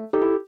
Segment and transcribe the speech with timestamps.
[0.00, 0.39] One,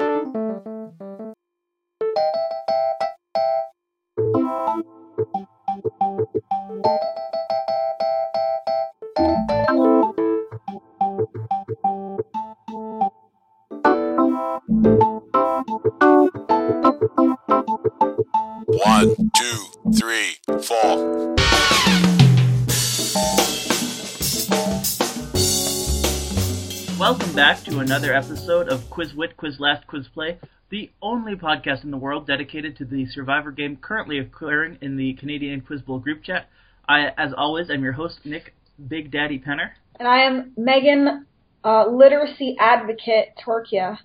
[27.83, 30.39] another episode of Quiz Wit Quiz Last Quiz Play,
[30.71, 35.15] the only podcast in the world dedicated to the Survivor game currently occurring in the
[35.15, 36.49] Canadian Quiz Bowl group chat.
[36.89, 38.55] I, as always, am your host, Nick
[38.87, 39.71] Big Daddy Penner.
[39.99, 41.25] And I am Meghan,
[41.65, 43.99] uh, literacy advocate Torquia.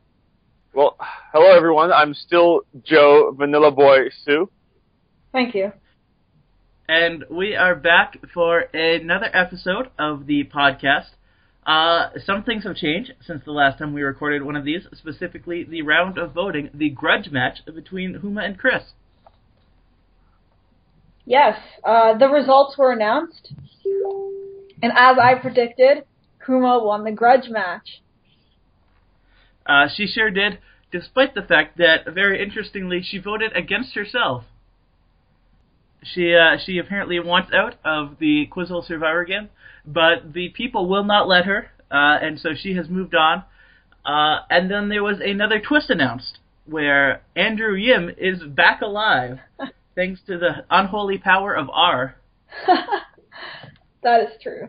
[0.74, 0.98] Well,
[1.32, 1.92] hello everyone.
[1.92, 4.50] I'm still Joe Vanilla Boy Sue.
[5.32, 5.72] Thank you.
[6.90, 11.10] And we are back for another episode of the podcast.
[11.68, 15.66] Uh, some things have changed since the last time we recorded one of these, specifically
[15.66, 18.84] the round of voting, the grudge match between Huma and Chris.
[21.26, 23.52] Yes, uh, the results were announced,
[24.82, 26.06] and as I predicted,
[26.48, 28.02] Huma won the grudge match.
[29.66, 34.46] Uh, she sure did, despite the fact that, very interestingly, she voted against herself.
[36.02, 39.50] She uh, she apparently wants out of the Quizzle Survivor game,
[39.88, 43.44] but the people will not let her, uh, and so she has moved on.
[44.06, 49.40] Uh, and then there was another twist announced where Andrew Yim is back alive,
[49.96, 52.16] thanks to the unholy power of R.
[54.04, 54.68] that is true.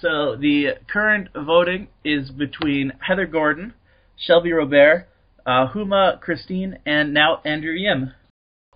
[0.00, 3.74] So the current voting is between Heather Gordon,
[4.16, 5.06] Shelby Robert,
[5.46, 8.12] uh, Huma Christine, and now Andrew Yim.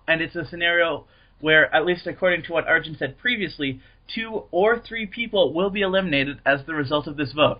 [0.07, 1.05] And it's a scenario
[1.41, 3.81] where, at least according to what Arjun said previously,
[4.13, 7.59] two or three people will be eliminated as the result of this vote.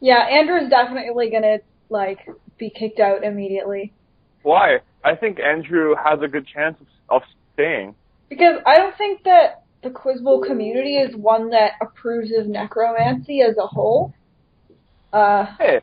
[0.00, 3.92] Yeah, Andrew's definitely gonna like be kicked out immediately
[4.42, 4.78] Why?
[5.04, 7.22] I think Andrew has a good chance of, of
[7.54, 7.94] staying.
[8.28, 13.40] because I don't think that the Quiz Bowl community is one that approves of necromancy
[13.42, 14.14] as a whole.
[15.12, 15.80] Uh, Hey,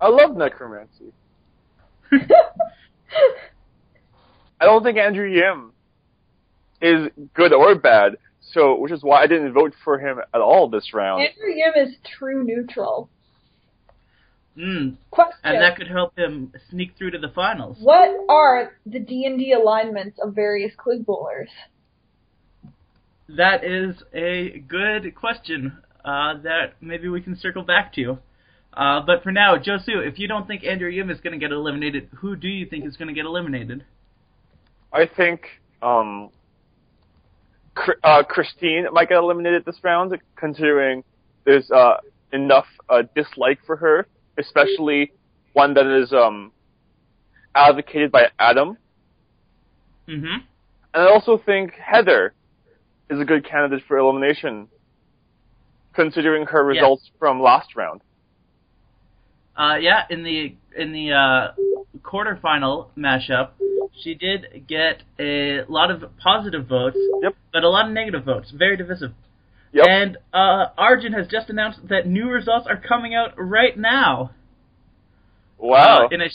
[0.00, 1.12] I love necromancy.
[4.60, 5.72] I don't think Andrew Yim
[6.80, 8.16] is good or bad,
[8.52, 11.22] so which is why I didn't vote for him at all this round.
[11.22, 13.08] Andrew Yim is true neutral.
[14.56, 14.96] Mm.
[15.10, 17.76] Question: And that could help him sneak through to the finals.
[17.80, 21.50] What are the D and D alignments of various Quiz Bowlers?
[23.28, 28.18] That is a good question uh, that maybe we can circle back to.
[28.72, 31.52] Uh, but for now, Josu, if you don't think Andrew Yim is going to get
[31.52, 33.84] eliminated, who do you think is going to get eliminated?
[34.92, 35.42] I think
[35.82, 36.39] um, Chr-
[38.02, 41.04] uh, Christine might get eliminated this round, considering
[41.44, 41.96] there's uh,
[42.32, 44.06] enough uh, dislike for her,
[44.38, 45.12] especially
[45.52, 46.52] one that is um,
[47.54, 48.76] advocated by Adam.
[50.08, 50.44] Mm-hmm.
[50.94, 52.34] And I also think Heather
[53.08, 54.68] is a good candidate for elimination,
[55.94, 58.02] considering her results from last round.
[59.56, 61.52] Uh, yeah, in the in the uh,
[62.02, 63.50] quarterfinal mashup,
[64.02, 67.34] she did get a lot of positive votes, Yep.
[67.52, 68.50] but a lot of negative votes.
[68.50, 69.12] Very divisive.
[69.72, 69.86] Yep.
[69.88, 74.32] And uh, Arjun has just announced that new results are coming out right now.
[75.58, 76.06] wow.
[76.06, 76.28] Uh, in a,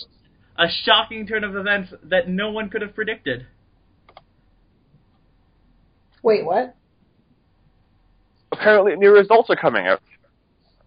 [0.57, 3.47] a shocking turn of events that no one could have predicted.
[6.23, 6.75] Wait, what?
[8.51, 10.01] Apparently, new results are coming out.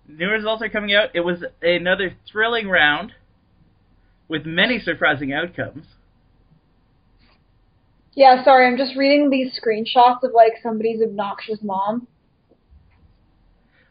[0.08, 1.10] New results are coming out.
[1.14, 3.12] It was another thrilling round
[4.28, 5.86] with many surprising outcomes.
[8.14, 12.08] Yeah, sorry, I'm just reading these screenshots of like somebody's obnoxious mom.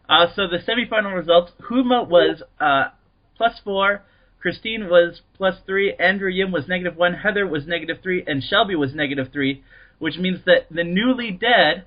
[0.10, 2.90] Uh, so the semifinal results: Huma was uh,
[3.38, 4.04] plus four,
[4.42, 8.76] Christine was plus three, Andrew Yim was negative one, Heather was negative three, and Shelby
[8.76, 9.64] was negative three,
[10.00, 11.86] which means that the newly dead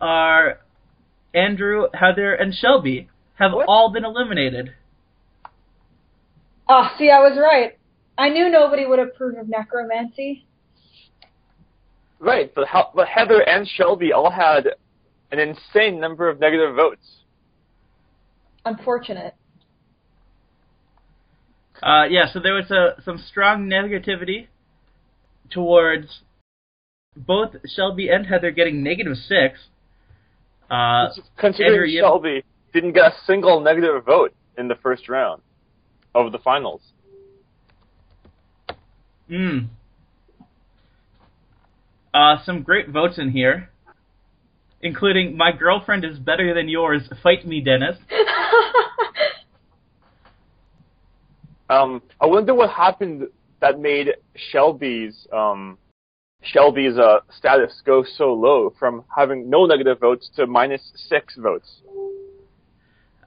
[0.00, 0.60] are
[1.34, 3.66] Andrew, Heather, and Shelby have What?
[3.68, 4.74] all been eliminated.
[6.68, 7.78] Ah, see, I was right.
[8.18, 10.46] I knew nobody would approve of necromancy.
[12.18, 14.68] Right, but, how, but Heather and Shelby all had
[15.30, 17.06] an insane number of negative votes.
[18.64, 19.34] Unfortunate.
[21.82, 24.46] Uh, yeah, so there was a, some strong negativity
[25.50, 26.20] towards
[27.16, 29.58] both Shelby and Heather getting negative six.
[30.70, 31.08] Uh,
[31.38, 35.42] Considering Andrew Shelby didn't get a single negative vote in the first round
[36.14, 36.80] of the finals.
[39.30, 39.68] Mm.
[42.14, 43.70] Uh, some great votes in here,
[44.80, 47.98] including "My girlfriend is better than yours." Fight me, Dennis.
[51.68, 53.24] Um, I wonder what happened
[53.60, 54.14] that made
[54.52, 55.78] Shelby's um,
[56.42, 61.80] Shelby's uh, status go so low from having no negative votes to minus six votes.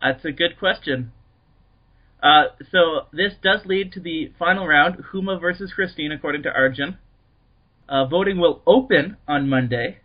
[0.02, 1.12] That's a good question.
[2.22, 6.98] Uh, so this does lead to the final round, Huma versus Christine, according to Arjun.
[7.88, 10.00] Uh, voting will open on Monday.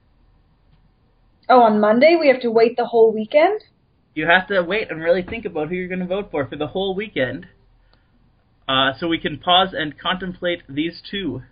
[1.48, 3.62] Oh, on Monday we have to wait the whole weekend.
[4.14, 6.56] You have to wait and really think about who you're going to vote for for
[6.56, 7.46] the whole weekend.
[8.66, 11.42] Uh, so we can pause and contemplate these two.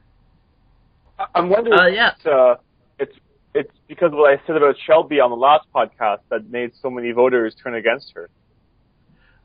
[1.18, 1.78] I- I'm wondering.
[1.78, 2.12] Uh, yeah.
[2.18, 2.54] If, uh,
[2.98, 3.16] it's
[3.54, 6.88] it's because of what I said about Shelby on the last podcast that made so
[6.88, 8.30] many voters turn against her.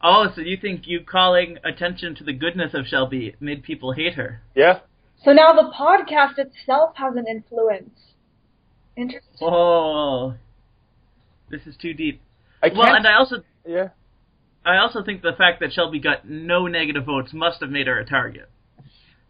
[0.01, 4.13] Oh, so you think you calling attention to the goodness of Shelby made people hate
[4.13, 4.41] her?
[4.55, 4.79] Yeah.
[5.23, 7.89] So now the podcast itself has an influence.
[8.95, 9.47] Interesting.
[9.47, 10.35] Oh,
[11.49, 12.21] this is too deep.
[12.61, 12.79] I can't.
[12.79, 13.89] Well, and I also yeah.
[14.65, 17.99] I also think the fact that Shelby got no negative votes must have made her
[17.99, 18.49] a target.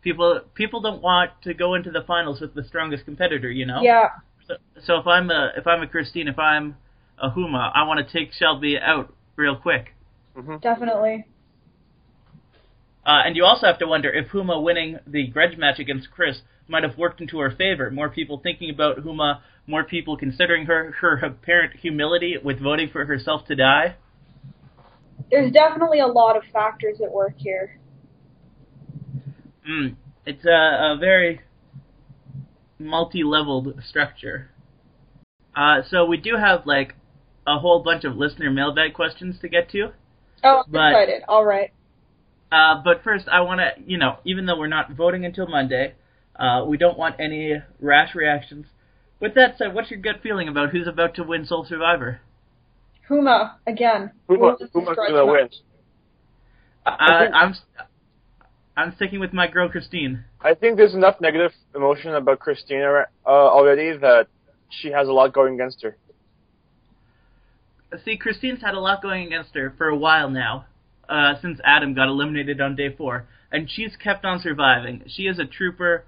[0.01, 3.81] People people don't want to go into the finals with the strongest competitor, you know.
[3.81, 4.09] Yeah.
[4.47, 4.55] So,
[4.85, 6.75] so if I'm a if I'm a Christine, if I'm
[7.21, 9.93] a Huma, I want to take Shelby out real quick.
[10.61, 11.25] Definitely.
[13.05, 16.41] Uh, and you also have to wonder if Huma winning the grudge match against Chris
[16.67, 17.89] might have worked into her favor.
[17.89, 23.05] More people thinking about Huma, more people considering her her apparent humility with voting for
[23.05, 23.95] herself to die.
[25.31, 27.79] There's definitely a lot of factors at work here.
[29.67, 29.95] Mm,
[30.25, 31.41] it's a, a very
[32.79, 34.51] multi-leveled structure.
[35.55, 36.93] Uh, so we do have like
[37.47, 39.91] a whole bunch of listener mailbag questions to get to.
[40.43, 41.23] Oh, I'm But- excited.
[41.27, 41.71] All right.
[42.51, 45.95] Uh, but first, I want to, you know, even though we're not voting until Monday,
[46.37, 48.67] uh, we don't want any rash reactions.
[49.19, 52.21] With that said, what's your gut feeling about who's about to win Soul Survivor?
[53.09, 54.11] Huma again.
[54.27, 55.41] Who, Who's who's gonna win?
[55.43, 55.55] match?
[56.85, 57.55] I, think- I'm,
[58.77, 60.23] I'm sticking with my girl Christine.
[60.39, 64.27] I think there's enough negative emotion about Christina uh, already that
[64.69, 65.97] she has a lot going against her.
[68.03, 70.65] See, Christine's had a lot going against her for a while now,
[71.07, 75.03] uh, since Adam got eliminated on day four, and she's kept on surviving.
[75.07, 76.03] She is a trooper.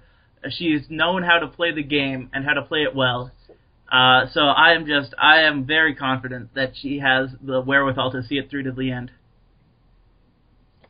[0.50, 3.30] She's known how to play the game and how to play it well.
[3.90, 8.22] Uh, so I am just, I am very confident that she has the wherewithal to
[8.22, 9.10] see it through to the end.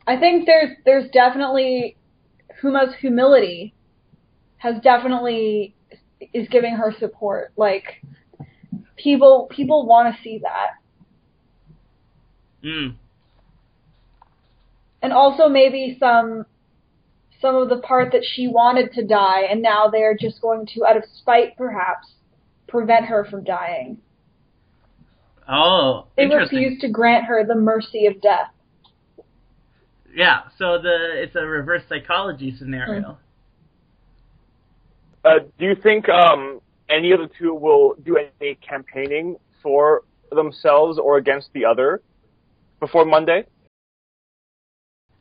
[0.05, 1.95] I think there's there's definitely
[2.61, 3.73] Huma's humility
[4.57, 5.75] has definitely
[6.33, 7.53] is giving her support.
[7.55, 8.03] Like
[8.97, 10.80] people people want to see that.
[12.63, 12.95] Mm.
[15.01, 16.45] And also maybe some
[17.41, 20.85] some of the part that she wanted to die and now they're just going to
[20.85, 22.13] out of spite perhaps
[22.67, 23.97] prevent her from dying.
[25.49, 26.59] Oh, They interesting.
[26.59, 28.51] refuse to grant her the mercy of death.
[30.15, 33.17] Yeah, so the it's a reverse psychology scenario.
[35.23, 40.99] Uh, do you think um, any of the two will do any campaigning for themselves
[40.99, 42.01] or against the other
[42.81, 43.45] before Monday?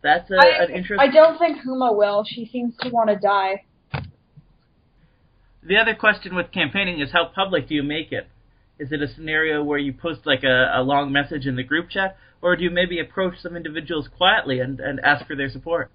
[0.02, 0.98] That's a, I, an interesting.
[0.98, 2.24] I don't think Huma will.
[2.26, 3.64] She seems to want to die.
[5.62, 8.26] The other question with campaigning is how public do you make it?
[8.78, 11.90] Is it a scenario where you post like a, a long message in the group
[11.90, 15.90] chat, or do you maybe approach some individuals quietly and, and ask for their support?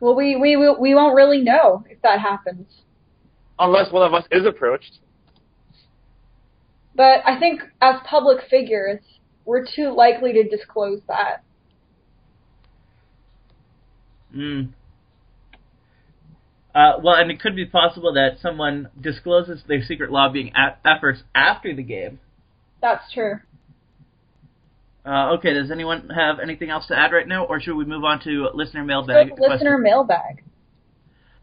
[0.00, 2.66] Well, we we we won't really know if that happens.
[3.58, 4.98] Unless one of us is approached.
[6.96, 9.00] But I think as public figures,
[9.44, 11.42] we're too likely to disclose that.
[14.34, 14.70] Mm.
[16.74, 21.22] Uh, well, and it could be possible that someone discloses their secret lobbying a- efforts
[21.34, 22.18] after the game.
[22.80, 23.40] That's true.
[25.04, 28.04] Uh, okay, does anyone have anything else to add right now, or should we move
[28.04, 29.30] on to listener mailbag?
[29.38, 29.80] listener questions?
[29.82, 30.42] mailbag.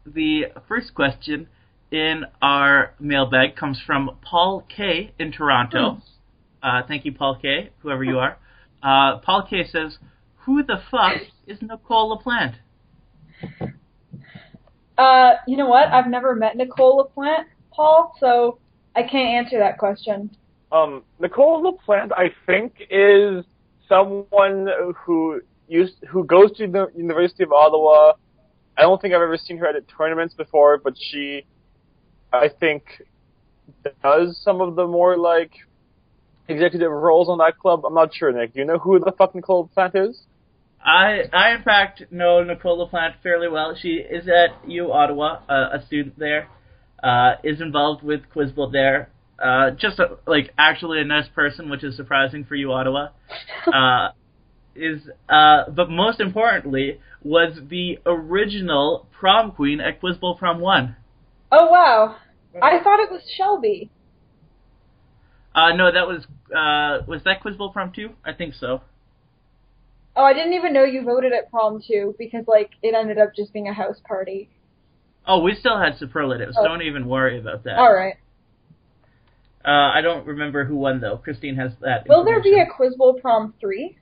[0.06, 1.48] The first question
[1.94, 5.12] in our mailbag comes from Paul K.
[5.16, 6.02] in Toronto.
[6.60, 8.36] Uh, thank you, Paul K., whoever you are.
[8.82, 9.64] Uh, Paul K.
[9.70, 9.98] says,
[10.38, 12.56] Who the fuck is Nicole LaPlante?
[14.98, 15.88] Uh, you know what?
[15.88, 18.58] I've never met Nicole LaPlante, Paul, so
[18.96, 20.36] I can't answer that question.
[20.72, 23.44] Um, Nicole LaPlante, I think, is
[23.88, 24.66] someone
[25.06, 28.14] who used who goes to the University of Ottawa.
[28.76, 31.46] I don't think I've ever seen her at tournaments before, but she,
[32.34, 32.84] I think,
[34.02, 35.52] does some of the more like
[36.48, 37.84] executive roles on that club.
[37.84, 38.54] I'm not sure, Nick.
[38.54, 40.20] Do you know who the fuck Nicole LaPlante is?
[40.84, 43.76] I, I in fact know Nicole LaPlante fairly well.
[43.80, 46.48] She is at U Ottawa, uh, a student there,
[47.02, 49.08] uh, is involved with Quizbowl there.
[49.42, 53.08] Uh, just a, like actually a nice person, which is surprising for U Ottawa.
[53.72, 54.10] Uh,
[54.76, 60.96] is, uh, but most importantly, was the original prom queen at Quiz Bowl Prom 1.
[61.50, 62.16] Oh wow.
[62.62, 63.90] I thought it was Shelby.
[65.54, 68.10] Uh, no, that was, uh, was that Quiz Bowl Prom 2?
[68.24, 68.82] I think so.
[70.16, 73.34] Oh, I didn't even know you voted at prom two because like it ended up
[73.34, 74.48] just being a house party.
[75.26, 76.56] Oh, we still had superlatives.
[76.56, 76.62] Oh.
[76.64, 77.78] Don't even worry about that.
[77.78, 78.14] All right.
[79.64, 81.16] Uh, I don't remember who won though.
[81.16, 82.06] Christine has that.
[82.08, 82.66] Will there be a.
[82.76, 83.96] Quiz Bowl prom three?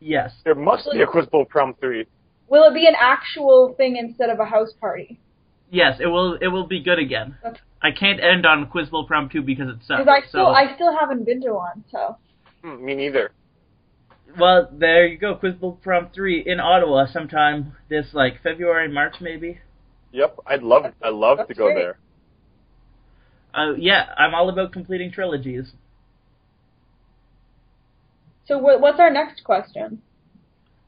[0.00, 0.32] Yes.
[0.44, 2.06] There must be a Quiz Bowl Prom 3.
[2.48, 5.20] Will it be an actual thing instead of a house party?
[5.70, 6.34] Yes, it will.
[6.34, 7.36] It will be good again.
[7.42, 10.02] That's- I can't end on Quiz Bowl Prom 2 because it sucks.
[10.02, 12.18] Because I still so, I still haven't been to one, so
[12.62, 13.30] Hmm, me neither.
[14.38, 15.34] well, there you go.
[15.34, 19.60] Quiz Bowl Prom 3 in Ottawa sometime this like February, March maybe.
[20.12, 21.76] Yep, I'd love I'd love to go great.
[21.76, 21.98] there.
[23.54, 25.72] Uh, yeah, I'm all about completing trilogies.
[28.44, 30.02] so what's our next question?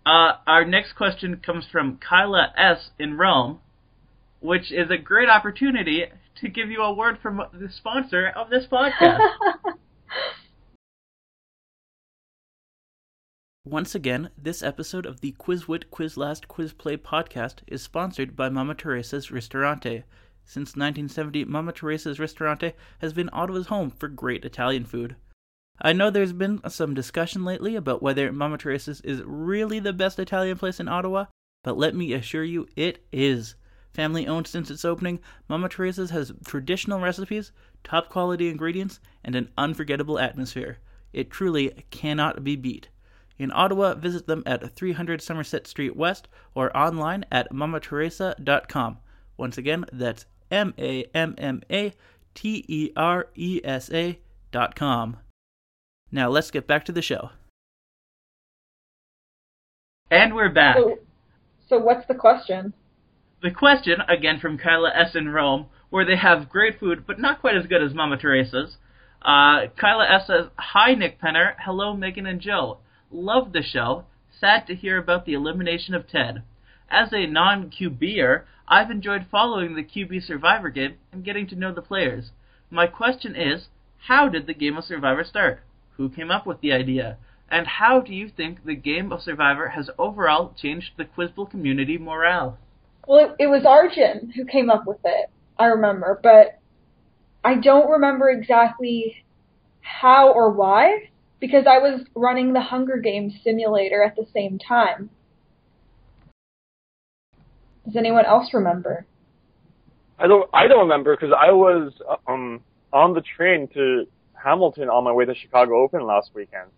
[0.05, 2.91] Uh, our next question comes from Kyla S.
[2.99, 3.61] in Rome,
[4.43, 6.05] which is a great opportunity
[6.41, 9.21] to give you a word from the sponsor of this podcast.
[13.65, 19.31] Once again, this episode of the Quizwit Quizlast Quizplay podcast is sponsored by Mamma Teresa's
[19.31, 20.03] Ristorante.
[20.45, 25.15] Since 1970, Mamma Teresa's Ristorante has been Ottawa's home for great Italian food.
[25.81, 30.19] I know there's been some discussion lately about whether Mamma Teresa's is really the best
[30.19, 31.27] Italian place in Ottawa,
[31.63, 33.55] but let me assure you it is.
[33.93, 37.53] Family owned since its opening, Mamma Teresa's has traditional recipes,
[37.85, 40.79] top quality ingredients, and an unforgettable atmosphere.
[41.13, 42.89] It truly cannot be beat.
[43.39, 48.99] In Ottawa, visit them at 300 Somerset Street West or online at mammateresa.com.
[49.37, 51.93] Once again, that's M A M M A
[52.35, 54.19] T E R E S A
[54.53, 55.17] dot com.
[56.11, 57.31] Now let's get back to the show.
[60.11, 60.77] And we're back.
[60.77, 60.99] so,
[61.69, 62.75] so what's the question?
[63.43, 65.17] The question, again from Kyla S.
[65.17, 68.77] in Rome, where they have great food, but not quite as good as Mamma Teresa's.
[69.21, 70.29] Uh, Kyla S.
[70.29, 71.57] says, Hi, Nick Penner.
[71.59, 72.79] Hello, Meghan and Joe.
[73.11, 74.05] Love the show.
[74.31, 76.45] Sad to hear about the elimination of Ted.
[76.89, 81.75] As a non QBer, I've enjoyed following the QB Survivor game and getting to know
[81.75, 82.31] the players.
[82.71, 83.67] My question is,
[84.07, 85.65] how did the game of Survivor start?
[85.97, 87.19] Who came up with the idea?
[87.51, 91.99] And how do you think the game of Survivor has overall changed the Quizbowl community
[91.99, 92.57] morale?
[93.07, 95.31] Well, it, it was Arjun who came up with it.
[95.59, 96.59] I remember, but
[97.45, 99.25] I don't remember exactly
[99.81, 105.11] how or why because I was running the Hunger Games simulator at the same time.
[107.85, 109.07] Does anyone else remember?
[110.19, 111.93] I don't I don't remember because I was
[112.29, 112.61] um
[112.93, 116.71] on the train to Hamilton on my way to Chicago Open last weekend,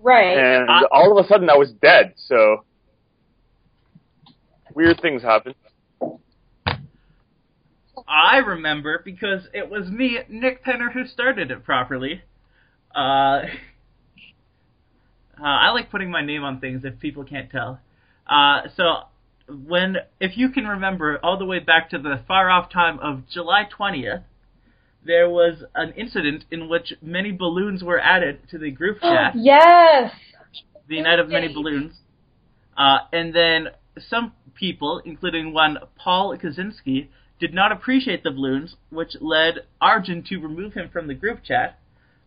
[0.00, 0.36] Right.
[0.36, 2.12] and I- all of a sudden I was dead.
[2.16, 2.64] So
[4.78, 5.54] weird things happen.
[8.06, 12.22] I remember because it was me, Nick Penner, who started it properly.
[12.94, 12.98] Uh,
[15.38, 17.80] uh, I like putting my name on things if people can't tell.
[18.30, 19.00] Uh, so
[19.48, 23.28] when, if you can remember, all the way back to the far off time of
[23.28, 24.22] July 20th,
[25.04, 29.32] there was an incident in which many balloons were added to the group chat.
[29.34, 30.12] yes.
[30.88, 31.94] the Night of Many Balloons.
[32.76, 33.70] Uh, and then
[34.08, 40.38] some people, including one Paul Kaczynski, did not appreciate the balloons, which led Arjun to
[40.38, 41.78] remove him from the group chat,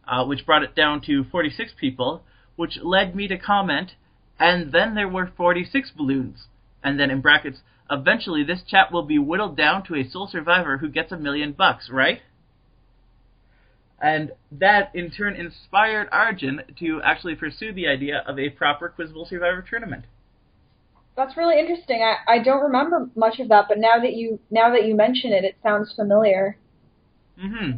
[0.08, 2.24] uh, which brought it down to 46 people,
[2.56, 3.92] which led me to comment,
[4.40, 6.48] and then there were 46 balloons.
[6.84, 7.60] And then in brackets,
[7.90, 11.52] eventually this chat will be whittled down to a sole survivor who gets a million
[11.52, 12.22] bucks, right?
[14.02, 19.12] And that in turn inspired Arjun to actually pursue the idea of a proper Quiz
[19.12, 20.06] Bowl Survivor tournament.
[21.15, 22.01] That's really interesting.
[22.01, 25.34] I, I don't remember much of that, but now that you now that you mention
[25.34, 26.58] it, it sounds familiar.
[27.39, 27.72] hmm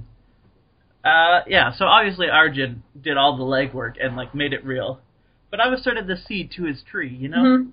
[1.04, 5.00] Uh, yeah, so obviously Arjun did all the legwork and like made it real.
[5.50, 7.44] But I was sort of the seed to his tree, you know?
[7.44, 7.72] Mhm.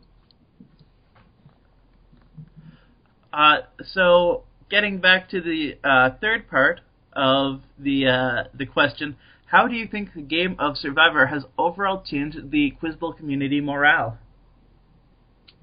[3.32, 6.80] Uh, so getting back to the uh, third part
[7.12, 12.02] of the uh, the question, how do you think the game of Survivor has overall
[12.02, 14.18] changed the Quiz Bowl community morale?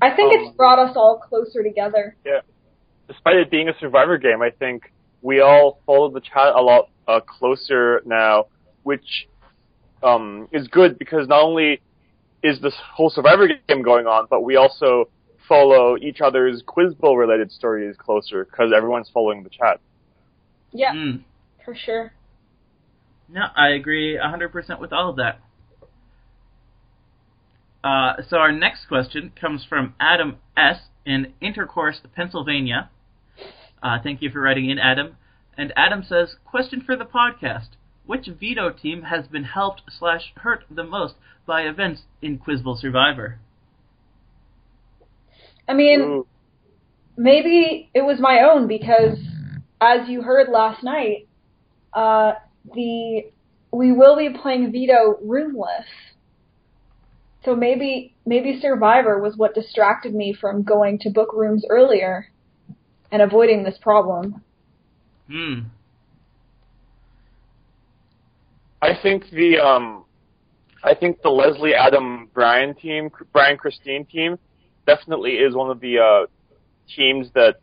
[0.01, 2.16] I think Um, it's brought us all closer together.
[2.25, 2.42] Yeah.
[3.08, 6.89] Despite it being a survivor game, I think we all follow the chat a lot
[7.08, 8.46] uh, closer now,
[8.84, 9.27] which
[10.04, 11.82] um, is good because not only
[12.44, 15.10] is this whole survivor game going on, but we also
[15.48, 19.80] follow each other's Quiz Bowl related stories closer because everyone's following the chat.
[20.72, 21.24] Yeah, Mm.
[21.63, 22.12] for sure.
[23.30, 25.39] No, I agree 100% with all of that.
[27.88, 30.89] Uh, so our next question comes from Adam S.
[31.06, 32.89] in Intercourse, Pennsylvania.
[33.82, 35.15] Uh, thank you for writing in, Adam.
[35.58, 37.70] And Adam says, question for the podcast.
[38.06, 41.13] Which veto team has been helped slash hurt the most
[41.46, 43.39] by events in Quizville Survivor?
[45.65, 46.27] I mean, Ooh.
[47.15, 49.17] maybe it was my own because,
[49.79, 51.29] as you heard last night,
[51.94, 52.34] uh,
[52.75, 53.32] the
[53.72, 55.86] we will be playing Veto roomless.
[57.48, 62.27] So maybe maybe Survivor was what distracted me from going to book rooms earlier
[63.10, 64.44] and avoiding this problem.
[65.32, 65.60] Hmm.
[68.82, 70.04] I think the um,
[70.84, 74.36] I think the Leslie Adam Brian team, Brian Christine team,
[74.86, 76.25] definitely is one of the uh,
[76.98, 77.56] teams that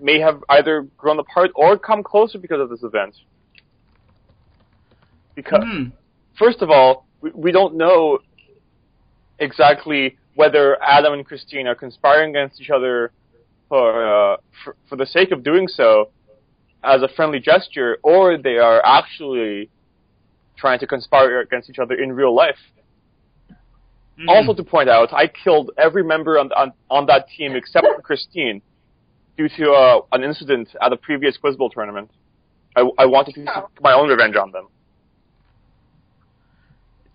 [0.00, 3.14] may have either grown apart or come closer because of this event.
[5.36, 5.88] Because Hmm.
[6.38, 8.18] first of all, we, we don't know
[9.42, 13.12] exactly whether Adam and Christine are conspiring against each other
[13.68, 16.10] for, uh, for for the sake of doing so
[16.84, 19.70] as a friendly gesture, or they are actually
[20.56, 22.58] trying to conspire against each other in real life.
[24.18, 24.28] Hmm.
[24.28, 28.02] Also, to point out, I killed every member on on, on that team except for
[28.02, 28.60] Christine
[29.38, 32.10] due to uh, an incident at a previous Quiz Bowl tournament.
[32.76, 33.68] I, I wanted to Oh.
[33.74, 34.66] take my own revenge on them.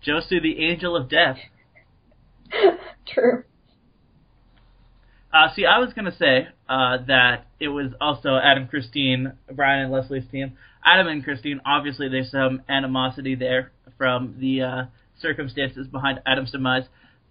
[0.06, 1.38] Josu, the angel of death.
[3.06, 3.44] True.
[5.32, 9.92] Uh, see, I was gonna say uh, that it was also Adam, Christine, Brian, and
[9.92, 10.56] Leslie's team.
[10.84, 14.82] Adam and Christine, obviously, there's some animosity there from the uh,
[15.20, 16.84] circumstances behind Adam's demise.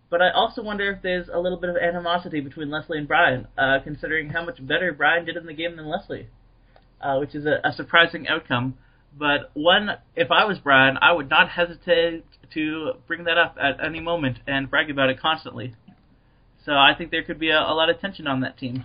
[0.09, 3.47] But I also wonder if there's a little bit of animosity between Leslie and Brian,
[3.57, 6.27] uh, considering how much better Brian did in the game than Leslie,
[7.01, 8.75] uh, which is a, a surprising outcome.
[9.15, 12.23] But one, if I was Brian, I would not hesitate
[12.53, 15.75] to bring that up at any moment and brag about it constantly.
[16.65, 18.83] So I think there could be a, a lot of tension on that team.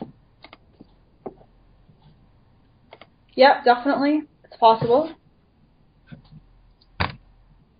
[3.34, 4.22] Yep, definitely.
[4.44, 5.12] It's possible.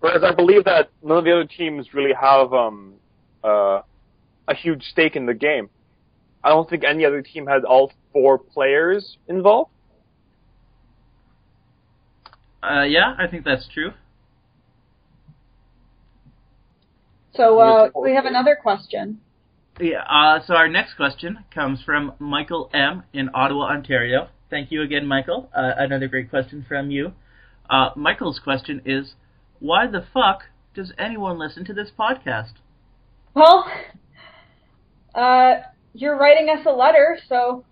[0.01, 2.95] Whereas I believe that none of the other teams really have um,
[3.45, 3.83] uh,
[4.49, 5.69] a huge stake in the game.
[6.43, 9.71] I don't think any other team had all four players involved.
[12.63, 13.93] Uh, yeah, I think that's true.
[17.35, 19.21] So uh, we have another question.
[19.81, 20.03] Yeah.
[20.03, 24.29] Uh, so our next question comes from Michael M in Ottawa, Ontario.
[24.51, 25.49] Thank you again, Michael.
[25.57, 27.13] Uh, another great question from you.
[27.71, 29.15] Uh, Michael's question is,
[29.61, 30.43] why the fuck
[30.75, 32.53] does anyone listen to this podcast?
[33.35, 33.67] Well,
[35.15, 35.55] uh,
[35.95, 37.65] you're writing us a letter, so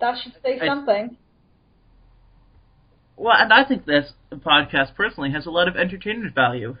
[0.00, 1.18] that should say I- something.
[3.20, 6.78] Well, and I think this podcast personally has a lot of entertainment value.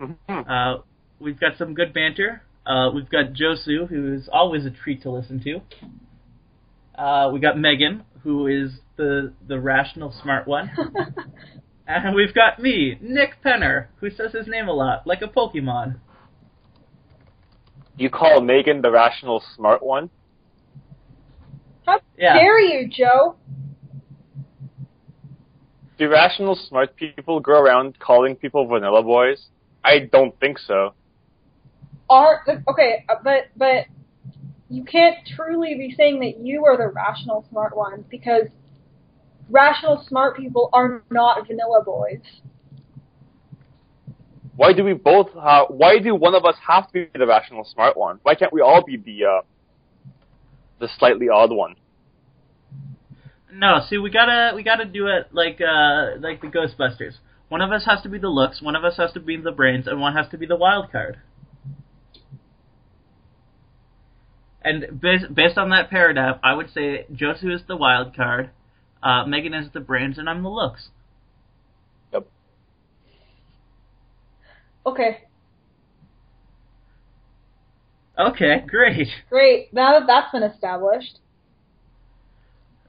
[0.00, 0.16] Mhm.
[0.28, 0.82] Uh,
[1.18, 2.42] we've got some good banter.
[2.64, 5.60] Uh, we've got Josu, who is always a treat to listen to.
[6.94, 10.70] Uh, we got Meghan, who is the the rational, smart one.
[11.88, 16.00] And we've got me, Nick Penner, who says his name a lot, like a Pokemon.
[17.96, 20.10] You call Meghan the rational smart one?
[21.86, 22.34] How Yeah.
[22.34, 23.36] dare you, Joe?
[25.98, 29.46] Do rational smart people go around calling people vanilla boys?
[29.82, 30.94] I don't think so.
[32.10, 33.86] Are okay, uh, but but
[34.68, 38.48] you can't truly be saying that you are the rational smart one because
[39.48, 42.20] rational smart people are not vanilla boys.
[44.56, 47.64] Why do we both have, why do one of us have to be the rational
[47.64, 48.18] smart one?
[48.22, 49.42] Why can't we all be the, uh,
[50.80, 51.76] the slightly odd one?
[53.52, 57.14] No, see, we gotta we gotta do it like uh like the Ghostbusters.
[57.48, 59.52] One of us has to be the looks, one of us has to be the
[59.52, 61.18] brains, and one has to be the wild card.
[64.62, 68.50] And based based on that paradigm, I would say Josu is the wild card,
[69.02, 70.88] uh, Meghan is the brains, and I'm the looks.
[72.12, 72.26] Yep.
[74.84, 75.18] Okay,
[78.18, 79.08] Okay, great.
[79.28, 79.72] great.
[79.72, 81.18] Now that that's been established.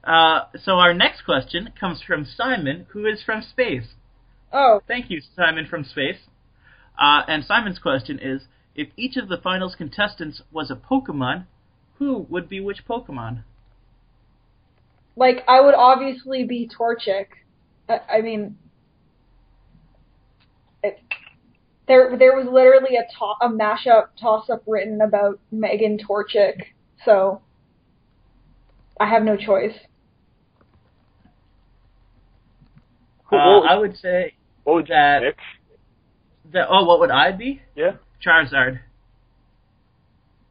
[0.04, 3.94] Uh, so our next question comes from Simon, who is from space.
[4.52, 6.20] Oh, Thank you, Simon from space.
[6.98, 8.42] Uh, and Simon's question is:
[8.74, 11.46] If each of the finals contestants was a Pokemon,
[11.98, 13.42] who would be which Pokemon?
[15.18, 17.26] like I would obviously be Torchic.
[17.88, 18.56] I, I mean,
[20.82, 21.00] it,
[21.88, 26.66] there there was literally a to- a mashup toss up written about Meghan Torchic,
[27.04, 27.42] so
[29.00, 29.74] I have no choice.
[33.30, 34.34] Uh, I would say
[34.64, 35.38] what would you that- pick?
[36.52, 36.66] that.
[36.70, 37.60] Oh, what would I be?
[37.76, 37.92] Yeah.
[38.24, 38.80] Charizard.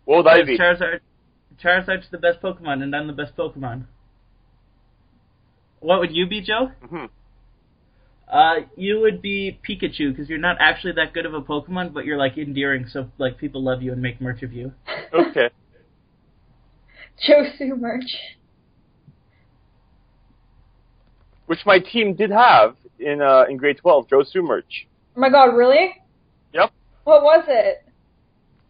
[0.06, 0.58] What would I be?
[0.58, 1.00] Charizard.
[1.62, 3.86] Charizard's the best Pokemon, and I'm the best Pokemon.
[5.80, 6.72] What would you be, Joe?
[6.88, 7.06] hmm
[8.32, 12.06] Uh, you would be Pikachu because you're not actually that good of a Pokemon, but
[12.06, 14.74] you're like endearing, so like people love you and make merch of you.
[15.14, 15.50] Okay.
[17.28, 18.37] Josu merch.
[21.48, 24.88] Which my team did have in uh, in grade 12, Josu merch.
[25.16, 25.96] Oh my god, really?
[26.54, 26.72] Yep.
[27.04, 27.84] What was it?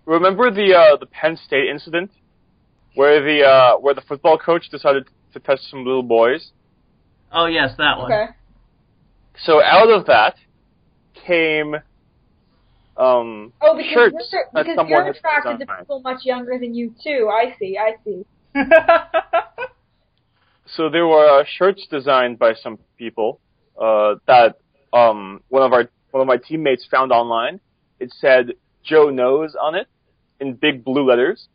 [0.06, 2.12] Remember the uh, the Penn State incident
[2.96, 6.52] where the uh, where the football coach decided to touch some little boys?
[7.32, 8.12] Oh yes, that one.
[8.12, 8.32] Okay.
[9.44, 10.36] So out of that
[11.26, 11.76] came
[12.96, 17.30] um, Oh, because shirts you're, because you're attracted to people much younger than you too.
[17.32, 17.78] I see.
[17.78, 18.26] I see.
[20.76, 23.40] So there were shirts designed by some people
[23.82, 24.58] uh, that
[24.94, 27.60] um, one of our one of my teammates found online.
[28.00, 28.54] It said
[28.84, 29.88] Joe knows on it
[30.40, 31.48] in big blue letters,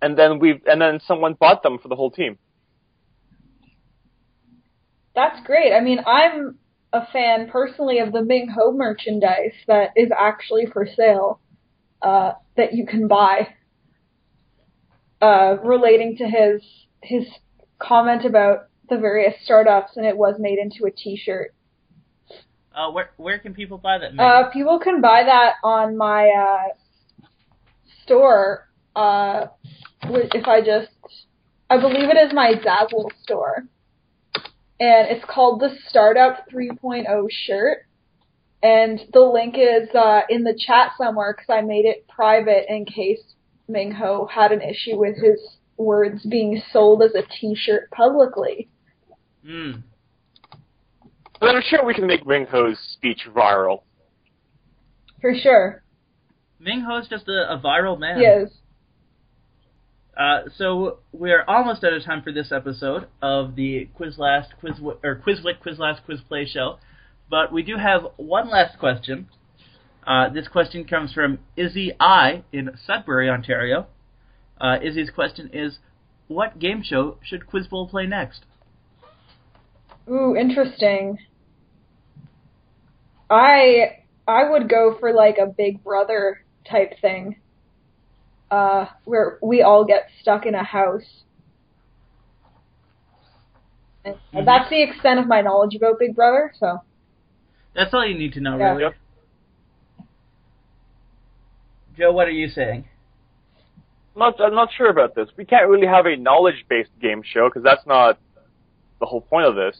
[0.00, 2.38] and then we and then someone bought them for the whole team.
[5.14, 5.72] That's great.
[5.72, 6.58] I mean, I'm
[6.92, 11.40] a fan personally of the Ming Ho merchandise that is actually for sale,
[12.02, 13.48] uh, that you can buy.
[15.22, 16.62] Uh, relating to his
[17.02, 17.26] his
[17.78, 21.54] comment about the various startups, and it was made into a T-shirt.
[22.74, 24.18] uh, where where can people buy that?
[24.18, 26.74] Uh, people can buy that on my uh,
[28.04, 28.68] store.
[28.94, 29.46] Uh,
[30.02, 30.88] if I just,
[31.68, 33.64] I believe it is my Zazzle store,
[34.78, 37.78] and it's called the Startup 3.0 shirt.
[38.62, 42.84] And the link is uh, in the chat somewhere because I made it private in
[42.84, 43.20] case
[43.68, 48.68] Ming Ho had an issue with his words being sold as a T-shirt publicly.
[49.46, 49.82] Mm.
[51.40, 53.82] But I'm sure we can make Ming Ho's speech viral.
[55.20, 55.82] For sure.
[56.58, 58.18] Ming Ho's just a, a viral man.
[58.18, 58.50] He is.
[60.16, 65.16] Uh, so we're almost out of time for this episode of the Quizlast Quiz or
[65.16, 66.78] Quizwit Quizlast Quiz Last Quiz Play show,
[67.28, 69.28] but we do have one last question.
[70.06, 73.88] Uh, this question comes from Izzy I in Sudbury, Ontario.
[74.60, 75.78] Uh, Izzy's question is,
[76.28, 78.44] what game show should Quiz Bowl play next?
[80.08, 81.18] Ooh, interesting.
[83.28, 87.36] I I would go for like a Big Brother type thing,
[88.50, 91.24] uh, where we all get stuck in a house.
[94.04, 94.44] And Mhm.
[94.44, 96.52] That's the extent of my knowledge about Big Brother.
[96.58, 96.82] So
[97.74, 98.74] That's all you need to know, Yeah.
[98.74, 98.94] really.
[101.94, 102.88] Joe, what are you saying?
[104.16, 105.28] I'm not, I'm not sure about this.
[105.36, 108.18] We can't really have a knowledge-based game show because that's not
[108.98, 109.76] the whole point of this.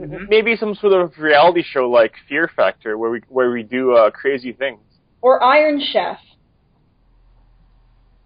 [0.00, 0.28] Mhm.
[0.28, 4.10] Maybe some sort of reality show like Fear Factor, where we where we do uh,
[4.10, 4.80] crazy things.
[5.20, 6.18] or Iron Chef.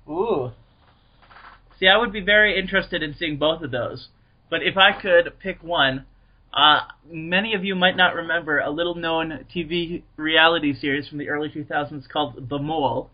[0.08, 0.52] Ooh.
[1.78, 4.08] See, I would be very interested in seeing both of those.
[4.50, 6.04] But if I could pick one,
[6.52, 11.28] uh, many of you might not remember a little known TV reality series from the
[11.28, 13.10] early 2000s called The Mole.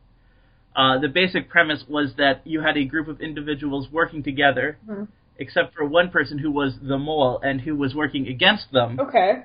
[0.74, 5.08] Uh, the basic premise was that you had a group of individuals working together, Mhm.
[5.38, 9.44] except for one person who was the mole and who was working against them Okay.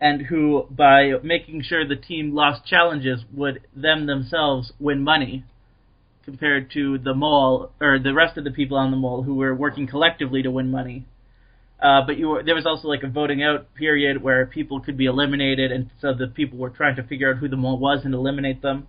[0.00, 5.44] and who, by making sure the team lost challenges, would them themselves win money,
[6.24, 9.54] compared to the mole or the rest of the people on the mole who were
[9.54, 11.04] working collectively to win money.
[11.80, 14.96] Uh, but you were, there was also like a voting out period where people could
[14.96, 18.04] be eliminated, and so the people were trying to figure out who the mole was
[18.04, 18.86] and eliminate them.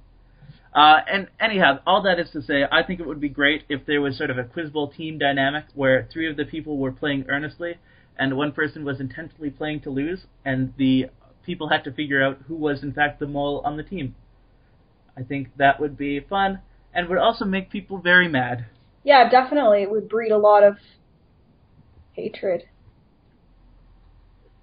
[0.74, 3.86] Uh, and anyhow, all that is to say, I think it would be great if
[3.86, 6.92] there was sort of a Quiz Bowl team dynamic where three of the people were
[6.92, 7.76] playing earnestly,
[8.18, 11.08] and one person was intentionally playing to lose, and the
[11.46, 14.16] people had to figure out who was in fact the mole on the team.
[15.18, 16.60] I think that would be fun,
[16.94, 18.66] and would also make people very mad.
[19.04, 19.82] Yeah, definitely.
[19.84, 20.78] It would breed a lot of
[22.14, 22.64] hatred.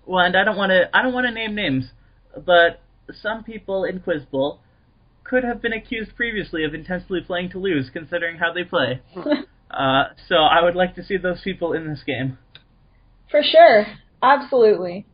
[0.09, 1.85] Well, and I don't want to I don't want to name names,
[2.35, 2.81] but
[3.23, 4.61] some people in Quiz Bowl
[5.23, 9.03] could have been accused previously of intensely playing to lose, considering how they play.
[9.71, 12.38] Uh, so I would like to see those people in this game.
[13.31, 13.87] For sure.
[14.23, 15.05] Absolutely.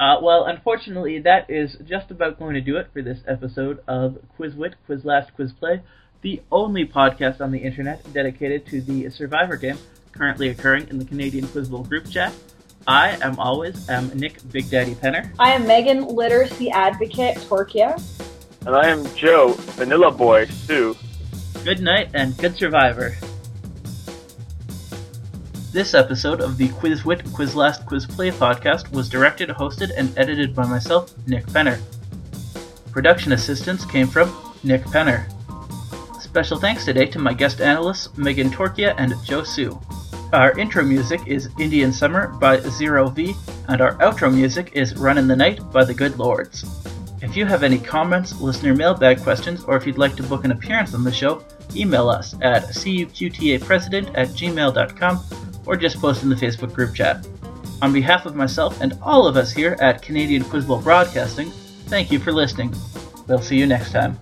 [0.00, 4.16] Uh, well, unfortunately, that is just about going to do it for this episode of
[4.38, 5.82] Quizwit, Quiz Last, Quiz Play,
[6.22, 9.76] the only podcast on the internet dedicated to the Survivor game
[10.12, 12.32] currently occurring in the Canadian Quiz Bowl group chat.
[12.86, 15.30] I am always am Nick Big Daddy Penner.
[15.38, 18.00] I am Meghan, literacy advocate, Torquia.
[18.66, 20.96] And I am Joe, Vanilla Boy Sue.
[21.62, 23.16] Good night and good Survivor.
[25.70, 30.16] This episode of the Quizwit Quizlast Quiz Last Quiz Play podcast was directed, hosted, and
[30.18, 31.80] edited by myself, Nick Penner.
[32.90, 35.24] Production assistance came from Nick Penner.
[36.20, 39.80] Special thanks today to my guest analysts Meghan Torkia and Joe Sue.
[40.32, 43.34] Our intro music is Indian Summer by Zero V,
[43.68, 46.64] and our outro music is Run in the Night by the Good Lords.
[47.20, 50.52] If you have any comments, listener mailbag questions, or if you'd like to book an
[50.52, 51.44] appearance on the show,
[51.76, 55.24] email us at cuqtapresident at gmail.com
[55.66, 57.28] or just post in the Facebook group chat.
[57.82, 61.50] On behalf of myself and all of us here at Canadian Quiz Bowl Broadcasting,
[61.88, 62.74] thank you for listening.
[63.28, 64.16] We'll see you next time.